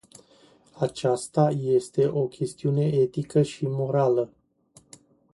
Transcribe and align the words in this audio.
Aceasta 0.79 1.49
este 1.51 2.05
o 2.07 2.27
chestiune 2.27 2.85
etică 2.87 3.41
și 3.41 3.67
morală. 3.67 4.29